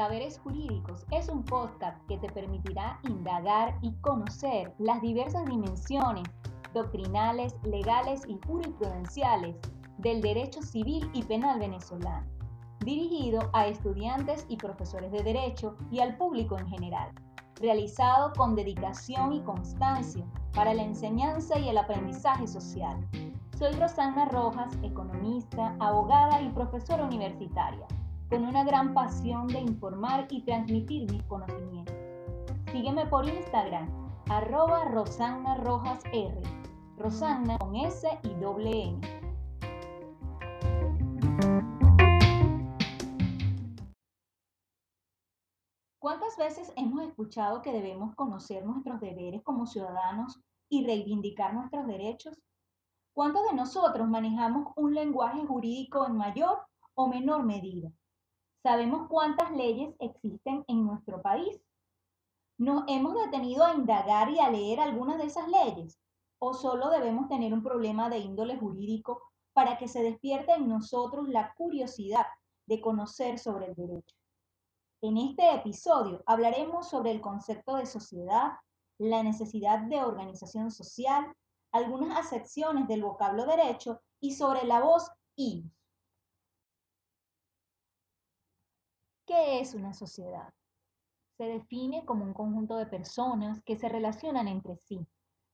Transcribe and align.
Saberes 0.00 0.38
Jurídicos 0.38 1.04
es 1.10 1.28
un 1.28 1.44
podcast 1.44 2.02
que 2.08 2.16
te 2.16 2.30
permitirá 2.30 2.98
indagar 3.02 3.76
y 3.82 3.92
conocer 3.96 4.72
las 4.78 5.02
diversas 5.02 5.44
dimensiones 5.44 6.26
doctrinales, 6.72 7.54
legales 7.64 8.22
y 8.26 8.38
jurisprudenciales 8.46 9.56
del 9.98 10.22
derecho 10.22 10.62
civil 10.62 11.10
y 11.12 11.22
penal 11.24 11.58
venezolano, 11.58 12.26
dirigido 12.78 13.50
a 13.52 13.66
estudiantes 13.66 14.46
y 14.48 14.56
profesores 14.56 15.12
de 15.12 15.22
derecho 15.22 15.76
y 15.90 16.00
al 16.00 16.16
público 16.16 16.56
en 16.58 16.66
general, 16.68 17.10
realizado 17.56 18.32
con 18.32 18.56
dedicación 18.56 19.34
y 19.34 19.42
constancia 19.42 20.24
para 20.54 20.72
la 20.72 20.82
enseñanza 20.82 21.58
y 21.58 21.68
el 21.68 21.76
aprendizaje 21.76 22.46
social. 22.46 23.06
Soy 23.58 23.72
Rosana 23.72 24.24
Rojas, 24.30 24.78
economista, 24.82 25.76
abogada 25.78 26.40
y 26.40 26.48
profesora 26.48 27.04
universitaria 27.04 27.86
con 28.30 28.46
una 28.46 28.62
gran 28.62 28.94
pasión 28.94 29.48
de 29.48 29.58
informar 29.58 30.28
y 30.30 30.42
transmitir 30.42 31.10
mis 31.10 31.22
conocimientos. 31.24 31.96
Sígueme 32.70 33.04
por 33.06 33.28
Instagram, 33.28 33.90
arroba 34.28 34.84
Rosanna 34.84 35.56
Rojas 35.56 36.04
R. 36.12 36.40
Rosanna 36.96 37.58
con 37.58 37.74
S 37.74 38.06
y 38.22 38.34
doble 38.34 38.84
N. 38.84 39.00
¿Cuántas 45.98 46.36
veces 46.36 46.72
hemos 46.76 47.02
escuchado 47.02 47.62
que 47.62 47.72
debemos 47.72 48.14
conocer 48.14 48.64
nuestros 48.64 49.00
deberes 49.00 49.42
como 49.42 49.66
ciudadanos 49.66 50.40
y 50.68 50.86
reivindicar 50.86 51.52
nuestros 51.52 51.84
derechos? 51.88 52.38
¿Cuántos 53.12 53.42
de 53.50 53.56
nosotros 53.56 54.08
manejamos 54.08 54.72
un 54.76 54.94
lenguaje 54.94 55.44
jurídico 55.44 56.06
en 56.06 56.16
mayor 56.16 56.60
o 56.94 57.08
menor 57.08 57.42
medida? 57.42 57.90
¿Sabemos 58.62 59.08
cuántas 59.08 59.50
leyes 59.52 59.94
existen 60.00 60.64
en 60.68 60.84
nuestro 60.84 61.22
país? 61.22 61.62
¿Nos 62.58 62.84
hemos 62.88 63.14
detenido 63.14 63.64
a 63.64 63.74
indagar 63.74 64.28
y 64.30 64.38
a 64.38 64.50
leer 64.50 64.80
algunas 64.80 65.16
de 65.16 65.24
esas 65.24 65.48
leyes? 65.48 65.98
¿O 66.38 66.52
solo 66.52 66.90
debemos 66.90 67.26
tener 67.28 67.54
un 67.54 67.62
problema 67.62 68.10
de 68.10 68.18
índole 68.18 68.58
jurídico 68.58 69.22
para 69.54 69.78
que 69.78 69.88
se 69.88 70.02
despierte 70.02 70.52
en 70.52 70.68
nosotros 70.68 71.26
la 71.30 71.54
curiosidad 71.54 72.26
de 72.66 72.82
conocer 72.82 73.38
sobre 73.38 73.66
el 73.66 73.74
derecho? 73.74 74.14
En 75.00 75.16
este 75.16 75.54
episodio 75.54 76.22
hablaremos 76.26 76.90
sobre 76.90 77.12
el 77.12 77.22
concepto 77.22 77.76
de 77.76 77.86
sociedad, 77.86 78.52
la 78.98 79.22
necesidad 79.22 79.78
de 79.86 80.02
organización 80.02 80.70
social, 80.70 81.34
algunas 81.72 82.18
acepciones 82.18 82.86
del 82.88 83.04
vocablo 83.04 83.46
derecho 83.46 84.02
y 84.20 84.32
sobre 84.34 84.64
la 84.64 84.80
voz 84.80 85.10
y 85.34 85.64
¿Qué 89.30 89.60
es 89.60 89.74
una 89.74 89.94
sociedad? 89.94 90.52
Se 91.36 91.44
define 91.44 92.04
como 92.04 92.24
un 92.24 92.34
conjunto 92.34 92.74
de 92.74 92.86
personas 92.86 93.62
que 93.62 93.76
se 93.76 93.88
relacionan 93.88 94.48
entre 94.48 94.76
sí, 94.76 95.06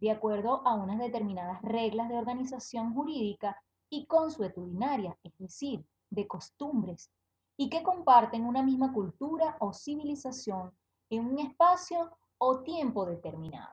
de 0.00 0.10
acuerdo 0.10 0.66
a 0.66 0.74
unas 0.74 0.98
determinadas 0.98 1.62
reglas 1.62 2.08
de 2.08 2.18
organización 2.18 2.92
jurídica 2.92 3.62
y 3.88 4.06
consuetudinaria, 4.06 5.16
es 5.22 5.38
decir, 5.38 5.86
de 6.10 6.26
costumbres, 6.26 7.12
y 7.56 7.70
que 7.70 7.84
comparten 7.84 8.44
una 8.44 8.64
misma 8.64 8.92
cultura 8.92 9.56
o 9.60 9.72
civilización 9.72 10.76
en 11.08 11.26
un 11.26 11.38
espacio 11.38 12.10
o 12.38 12.64
tiempo 12.64 13.06
determinado. 13.06 13.72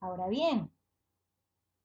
Ahora 0.00 0.28
bien, 0.28 0.70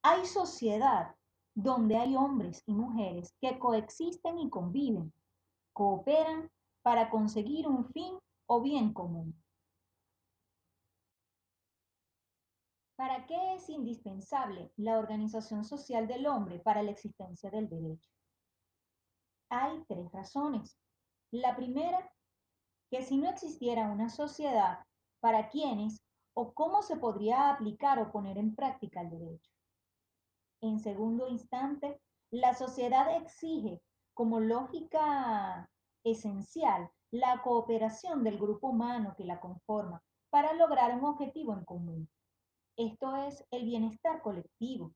hay 0.02 0.26
sociedad 0.26 1.16
donde 1.54 1.96
hay 1.96 2.18
hombres 2.18 2.62
y 2.66 2.74
mujeres 2.74 3.34
que 3.40 3.58
coexisten 3.58 4.38
y 4.38 4.50
conviven, 4.50 5.14
cooperan 5.72 6.52
para 6.86 7.09
conseguir 7.09 7.67
un 7.67 7.83
fin 7.88 8.16
o 8.47 8.61
bien 8.61 8.94
común. 8.94 9.34
¿Para 12.96 13.25
qué 13.25 13.56
es 13.56 13.68
indispensable 13.69 14.72
la 14.78 15.00
organización 15.00 15.66
social 15.66 16.06
del 16.06 16.28
hombre 16.28 16.59
para 16.59 16.84
la 16.84 16.91
existencia 16.91 17.50
del 17.50 17.68
derecho? 17.68 18.12
Hay 19.50 19.84
tres 19.88 20.12
razones. 20.12 20.78
La 21.31 21.56
primera, 21.56 22.13
que 22.91 23.01
si 23.01 23.18
no 23.18 23.31
existiera 23.31 23.90
una 23.90 24.09
sociedad, 24.09 24.78
¿para 25.22 25.50
quiénes 25.50 26.03
o 26.35 26.53
cómo 26.53 26.84
se 26.84 26.97
podría 26.97 27.50
aplicar 27.50 27.97
o 27.97 28.12
poner 28.12 28.38
en 28.38 28.53
práctica 28.53 29.01
el 29.01 29.09
derecho? 29.09 29.51
En 30.62 30.79
segundo 30.79 31.28
instante, 31.28 32.00
la 32.29 32.53
sociedad 32.53 33.18
exige 33.18 33.81
como 34.13 34.40
lógica 34.40 35.68
esencial 36.06 36.90
la 37.12 37.42
cooperación 37.42 38.24
del 38.24 38.38
grupo 38.38 38.70
humano 38.70 39.14
que 39.18 39.26
la 39.26 39.40
conforma 39.40 40.02
para 40.30 40.54
lograr 40.54 40.98
un 40.98 41.06
objetivo 41.06 41.54
en 41.54 41.66
común. 41.66 42.10
Esto 42.78 43.16
es 43.16 43.46
el 43.52 43.66
bienestar 43.66 44.22
colectivo. 44.22 44.94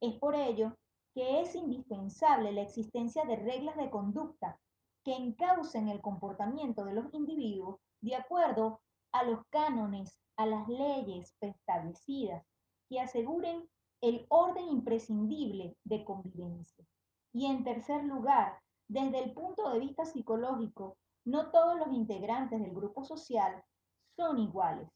Es 0.00 0.14
por 0.18 0.34
ello 0.34 0.76
que 1.14 1.40
es 1.40 1.54
indispensable 1.54 2.52
la 2.52 2.62
existencia 2.62 3.24
de 3.24 3.36
reglas 3.36 3.76
de 3.76 3.90
conducta 3.90 4.60
que 5.04 5.14
encaucen 5.14 5.88
el 5.88 6.00
comportamiento 6.00 6.84
de 6.84 6.94
los 6.94 7.12
individuos 7.14 7.80
de 8.00 8.16
acuerdo 8.16 8.80
a 9.12 9.24
los 9.24 9.40
cánones, 9.50 10.18
a 10.36 10.46
las 10.46 10.68
leyes 10.68 11.34
establecidas, 11.40 12.44
que 12.88 13.00
aseguren 13.00 13.68
el 14.00 14.26
orden 14.28 14.68
imprescindible 14.68 15.76
de 15.84 16.04
convivencia. 16.04 16.84
Y 17.32 17.46
en 17.46 17.64
tercer 17.64 18.04
lugar, 18.04 18.60
desde 18.88 19.22
el 19.22 19.32
punto 19.32 19.70
de 19.70 19.78
vista 19.78 20.04
psicológico, 20.04 20.96
no 21.24 21.50
todos 21.50 21.78
los 21.78 21.92
integrantes 21.92 22.60
del 22.60 22.74
grupo 22.74 23.04
social 23.04 23.62
son 24.16 24.38
iguales 24.38 24.88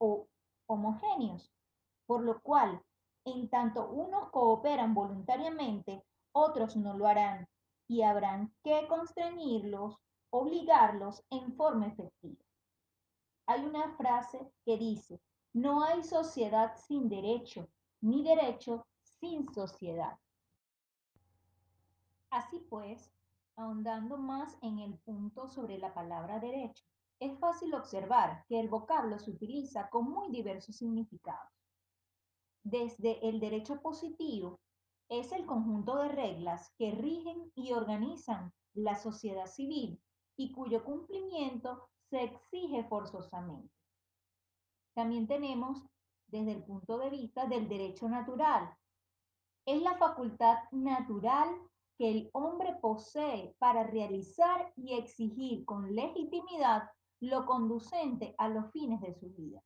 o 0.00 0.26
homogéneos, 0.66 1.52
por 2.06 2.22
lo 2.22 2.40
cual, 2.40 2.82
en 3.24 3.48
tanto 3.50 3.90
unos 3.90 4.30
cooperan 4.30 4.94
voluntariamente, 4.94 6.02
otros 6.32 6.76
no 6.76 6.96
lo 6.96 7.06
harán 7.06 7.46
y 7.88 8.02
habrán 8.02 8.54
que 8.64 8.86
constreñirlos, 8.88 9.96
obligarlos 10.30 11.22
en 11.30 11.54
forma 11.56 11.88
efectiva. 11.88 12.42
Hay 13.46 13.64
una 13.64 13.96
frase 13.96 14.50
que 14.64 14.76
dice, 14.78 15.20
no 15.54 15.82
hay 15.82 16.02
sociedad 16.02 16.76
sin 16.76 17.08
derecho, 17.08 17.68
ni 18.00 18.22
derecho 18.22 18.86
sin 19.20 19.52
sociedad. 19.52 20.18
Así 22.30 22.60
pues, 22.68 23.10
ahondando 23.56 24.18
más 24.18 24.56
en 24.62 24.78
el 24.78 24.98
punto 24.98 25.48
sobre 25.48 25.78
la 25.78 25.94
palabra 25.94 26.38
derecho, 26.38 26.84
es 27.20 27.38
fácil 27.38 27.74
observar 27.74 28.44
que 28.48 28.60
el 28.60 28.68
vocablo 28.68 29.18
se 29.18 29.30
utiliza 29.30 29.88
con 29.88 30.10
muy 30.10 30.30
diversos 30.30 30.76
significados. 30.76 31.50
Desde 32.62 33.26
el 33.28 33.40
derecho 33.40 33.80
positivo, 33.80 34.60
es 35.08 35.32
el 35.32 35.46
conjunto 35.46 35.96
de 35.96 36.08
reglas 36.08 36.72
que 36.76 36.90
rigen 36.90 37.50
y 37.54 37.72
organizan 37.72 38.52
la 38.74 38.94
sociedad 38.94 39.46
civil 39.46 40.00
y 40.36 40.52
cuyo 40.52 40.84
cumplimiento 40.84 41.88
se 42.10 42.22
exige 42.24 42.84
forzosamente. 42.84 43.72
También 44.94 45.26
tenemos 45.26 45.82
desde 46.26 46.52
el 46.52 46.62
punto 46.62 46.98
de 46.98 47.10
vista 47.10 47.46
del 47.46 47.68
derecho 47.68 48.08
natural. 48.08 48.76
Es 49.64 49.82
la 49.82 49.96
facultad 49.96 50.58
natural 50.70 51.48
que 51.98 52.08
el 52.08 52.30
hombre 52.32 52.76
posee 52.80 53.56
para 53.58 53.82
realizar 53.82 54.72
y 54.76 54.94
exigir 54.94 55.64
con 55.64 55.96
legitimidad 55.96 56.88
lo 57.20 57.44
conducente 57.44 58.36
a 58.38 58.48
los 58.48 58.70
fines 58.70 59.00
de 59.00 59.12
su 59.14 59.28
vida. 59.30 59.60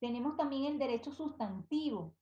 Tenemos 0.00 0.36
también 0.36 0.64
el 0.64 0.78
derecho 0.78 1.12
sustantivo, 1.12 2.14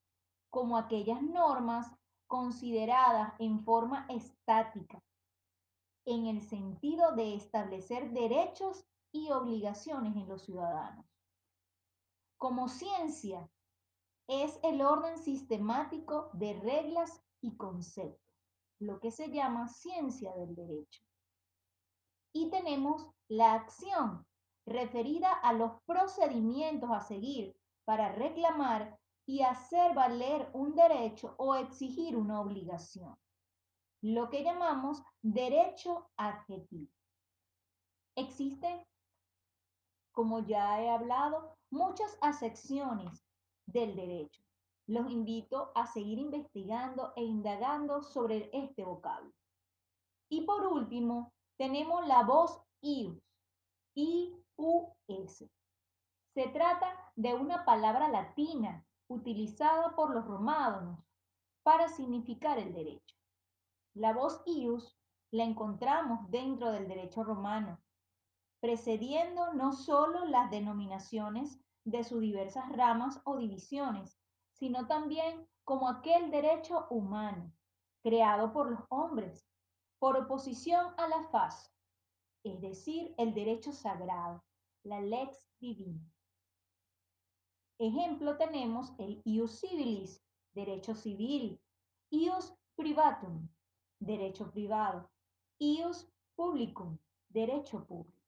como 0.51 0.77
aquellas 0.77 1.23
normas 1.23 1.87
consideradas 2.27 3.33
en 3.39 3.65
forma 3.65 4.07
estática, 4.09 5.01
en 6.05 6.27
el 6.27 6.43
sentido 6.43 7.13
de 7.13 7.37
establecer 7.37 8.11
derechos 8.11 8.85
y 9.13 9.31
obligaciones 9.31 10.17
en 10.17 10.29
los 10.29 10.43
ciudadanos. 10.43 11.07
Como 12.39 12.69
ciencia, 12.69 13.49
es 14.27 14.59
el 14.65 14.83
orden 14.83 15.17
sistemático 15.19 16.31
de 16.33 16.55
reglas 16.55 17.23
y 17.41 17.57
conceptos 17.57 18.32
lo 18.83 18.99
que 18.99 19.11
se 19.11 19.31
llama 19.31 19.69
ciencia 19.69 20.33
del 20.35 20.55
derecho. 20.55 21.05
Y 22.33 22.51
tenemos 22.51 23.09
la 23.29 23.55
acción, 23.55 24.27
referida 24.67 25.33
a 25.33 25.53
los 25.53 25.81
procedimientos 25.87 26.91
a 26.91 27.01
seguir 27.01 27.57
para 27.85 28.13
reclamar 28.13 28.99
y 29.27 29.43
hacer 29.43 29.95
valer 29.95 30.51
un 30.53 30.75
derecho 30.75 31.35
o 31.39 31.55
exigir 31.55 32.17
una 32.17 32.41
obligación, 32.41 33.17
lo 34.01 34.29
que 34.31 34.43
llamamos 34.43 35.03
derecho 35.21 36.11
adjetivo. 36.17 36.93
Existen, 38.17 38.85
como 40.13 40.41
ya 40.41 40.81
he 40.83 40.91
hablado, 40.91 41.57
muchas 41.71 42.19
acepciones 42.21 43.25
del 43.67 43.95
derecho 43.95 44.42
los 44.93 45.11
invito 45.11 45.73
a 45.75 45.87
seguir 45.87 46.19
investigando 46.19 47.15
e 47.17 47.25
indagando 47.25 48.03
sobre 48.03 48.51
este 48.53 48.85
vocablo. 48.85 49.33
Y 50.29 50.43
por 50.43 50.67
último, 50.67 51.33
tenemos 51.57 52.07
la 52.07 52.23
voz 52.25 52.61
ius, 52.83 53.19
I-U-S. 53.95 55.51
Se 56.35 56.49
trata 56.49 56.87
de 57.17 57.33
una 57.33 57.65
palabra 57.65 58.09
latina 58.09 58.85
utilizada 59.09 59.97
por 59.97 60.11
los 60.11 60.27
romanos 60.27 60.99
para 61.63 61.89
significar 61.89 62.59
el 62.59 62.75
derecho. 62.75 63.17
La 63.95 64.13
voz 64.13 64.43
ius 64.45 64.95
la 65.31 65.45
encontramos 65.45 66.31
dentro 66.31 66.71
del 66.71 66.87
derecho 66.87 67.25
romano, 67.25 67.81
precediendo 68.61 69.55
no 69.55 69.73
solo 69.73 70.27
las 70.27 70.51
denominaciones 70.51 71.59
de 71.85 72.05
sus 72.05 72.21
diversas 72.21 72.71
ramas 72.73 73.23
o 73.25 73.39
divisiones, 73.39 74.22
sino 74.63 74.87
también 74.87 75.45
como 75.65 75.89
aquel 75.89 76.31
derecho 76.31 76.87
humano, 76.89 77.53
creado 78.01 78.53
por 78.53 78.71
los 78.71 78.79
hombres, 78.91 79.45
por 79.99 80.17
oposición 80.17 80.95
a 80.99 81.09
la 81.09 81.25
faz, 81.31 81.75
es 82.45 82.61
decir, 82.61 83.13
el 83.19 83.35
derecho 83.35 83.73
sagrado, 83.73 84.45
la 84.85 85.01
lex 85.01 85.49
divina. 85.59 86.09
Ejemplo 87.81 88.37
tenemos 88.37 88.93
el 88.99 89.21
ius 89.25 89.59
civilis, 89.59 90.25
derecho 90.55 90.95
civil, 90.95 91.61
ius 92.13 92.55
privatum, 92.77 93.49
derecho 93.99 94.49
privado, 94.53 95.11
ius 95.59 96.09
publicum, 96.37 96.97
derecho 97.31 97.85
público. 97.85 98.22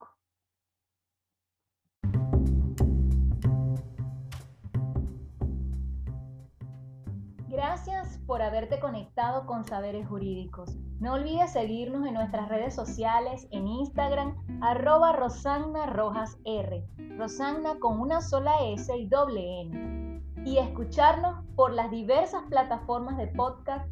Gracias 7.55 8.19
por 8.27 8.43
haberte 8.43 8.81
conectado 8.81 9.47
con 9.47 9.65
Saberes 9.65 10.09
Jurídicos. 10.09 10.77
No 10.99 11.13
olvides 11.13 11.53
seguirnos 11.53 12.05
en 12.05 12.15
nuestras 12.15 12.49
redes 12.49 12.75
sociales, 12.75 13.47
en 13.53 13.69
Instagram, 13.69 14.35
arroba 14.61 15.13
Rosanna 15.13 15.87
Rojas 15.87 16.37
R, 16.45 16.85
Rosanna 17.17 17.79
con 17.79 18.01
una 18.01 18.23
sola 18.23 18.55
S 18.73 18.93
y 18.99 19.07
doble 19.07 19.61
N, 19.61 20.21
y 20.45 20.59
escucharnos 20.59 21.45
por 21.55 21.73
las 21.73 21.93
diversas 21.93 22.43
plataformas 22.49 23.17
de 23.19 23.29
podcast. 23.29 23.89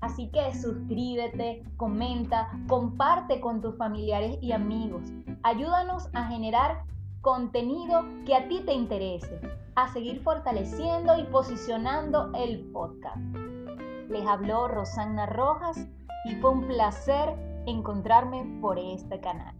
Así 0.00 0.30
que 0.30 0.54
suscríbete, 0.54 1.64
comenta, 1.76 2.50
comparte 2.66 3.42
con 3.42 3.60
tus 3.60 3.76
familiares 3.76 4.38
y 4.40 4.52
amigos. 4.52 5.02
Ayúdanos 5.42 6.08
a 6.14 6.28
generar 6.28 6.84
contenido 7.22 8.04
que 8.26 8.34
a 8.34 8.48
ti 8.48 8.60
te 8.66 8.74
interese, 8.74 9.40
a 9.76 9.88
seguir 9.92 10.20
fortaleciendo 10.22 11.16
y 11.16 11.22
posicionando 11.24 12.32
el 12.34 12.60
podcast. 12.72 13.16
Les 14.08 14.26
habló 14.26 14.66
Rosanna 14.66 15.26
Rojas 15.26 15.88
y 16.24 16.34
fue 16.34 16.50
un 16.50 16.66
placer 16.66 17.30
encontrarme 17.66 18.44
por 18.60 18.76
este 18.78 19.20
canal. 19.20 19.54